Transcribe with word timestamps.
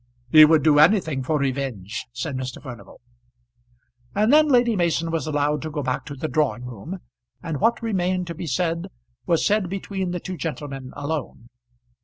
"He 0.31 0.45
would 0.45 0.63
do 0.63 0.79
anything 0.79 1.21
for 1.21 1.37
revenge," 1.37 2.07
said 2.11 2.35
Mr. 2.35 2.59
Furnival. 2.59 3.01
And 4.15 4.33
then 4.33 4.47
Lady 4.47 4.75
Mason 4.75 5.11
was 5.11 5.27
allowed 5.27 5.61
to 5.61 5.69
go 5.69 5.83
back 5.83 6.05
to 6.07 6.15
the 6.15 6.27
drawing 6.27 6.65
room, 6.65 6.97
and 7.43 7.59
what 7.61 7.83
remained 7.83 8.25
to 8.25 8.33
be 8.33 8.47
said 8.47 8.87
was 9.27 9.45
said 9.45 9.69
between 9.69 10.09
the 10.09 10.19
two 10.19 10.37
gentlemen 10.37 10.91
alone. 10.95 11.49